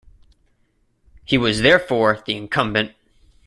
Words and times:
He 1.25 1.37
was 1.37 1.61
therefore 1.61 2.23
the 2.25 2.35
incumbent. 2.35 2.93